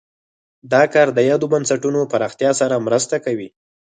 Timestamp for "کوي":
3.25-3.49